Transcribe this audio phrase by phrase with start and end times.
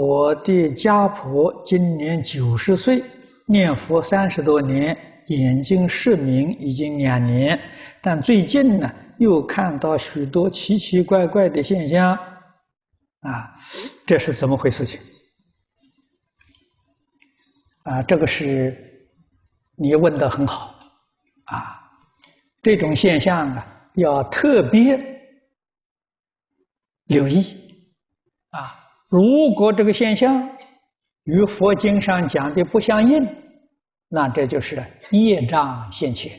[0.00, 3.04] 我的家婆今年九十岁，
[3.44, 7.60] 念佛三十多年，眼睛失明已经两年，
[8.00, 12.14] 但最近呢又看到许多奇奇怪怪的现象，
[13.20, 13.54] 啊，
[14.06, 14.98] 这是怎么回事情？
[17.82, 19.04] 啊，这个是
[19.76, 20.76] 你问的很好，
[21.44, 21.78] 啊，
[22.62, 24.98] 这种现象啊要特别
[27.04, 27.44] 留意，
[28.48, 28.78] 啊。
[29.10, 30.48] 如果这个现象
[31.24, 33.26] 与佛经上讲的不相应，
[34.08, 34.80] 那这就是
[35.10, 36.32] 业障现前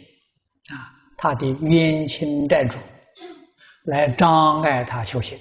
[0.70, 2.78] 啊，他的冤亲债主
[3.84, 5.38] 来障碍他修行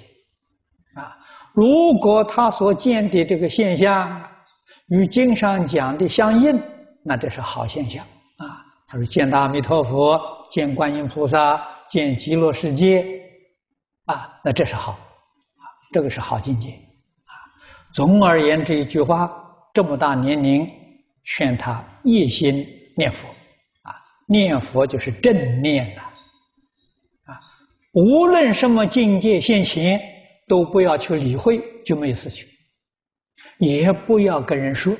[0.93, 1.17] 啊。
[1.53, 4.29] 如果他所见的这个现象
[4.89, 6.61] 与经上讲的相应，
[7.01, 8.03] 那这是好现象
[8.37, 8.59] 啊。
[8.87, 10.19] 他说见到阿弥陀佛，
[10.49, 13.05] 见观音菩萨，见极乐世界
[14.05, 15.63] 啊，那这是好啊，
[15.93, 16.77] 这个是好境界。
[17.93, 19.29] 总而言之，一句话，
[19.73, 20.69] 这么大年龄，
[21.23, 23.27] 劝他一心念佛，
[23.81, 23.95] 啊，
[24.27, 27.39] 念佛就是正念的，啊，
[27.93, 30.01] 无论什么境界现前，
[30.47, 32.47] 都不要去理会，就没有事情，
[33.59, 34.95] 也不要跟人说，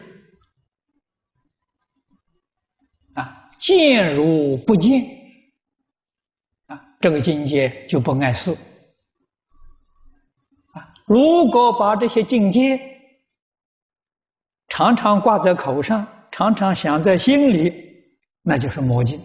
[3.13, 5.05] 啊，见如不见，
[6.67, 8.55] 啊，这个境界就不碍事。
[11.11, 12.79] 如果把这些境界
[14.69, 17.73] 常常挂在口上，常常想在心里，
[18.41, 19.19] 那就是魔镜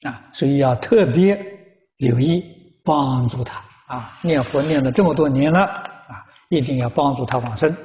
[0.00, 0.30] 啊！
[0.32, 1.36] 所以要特别
[1.98, 2.42] 留意，
[2.82, 4.18] 帮助他啊！
[4.22, 7.76] 念佛念了这么多年了啊，一定要帮助他往生。